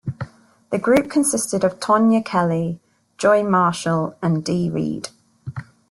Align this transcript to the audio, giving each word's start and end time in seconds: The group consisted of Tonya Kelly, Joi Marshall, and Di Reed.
The 0.71 0.79
group 0.79 1.11
consisted 1.11 1.63
of 1.63 1.79
Tonya 1.79 2.25
Kelly, 2.25 2.79
Joi 3.19 3.43
Marshall, 3.43 4.15
and 4.19 4.43
Di 4.43 4.67
Reed. 4.67 5.09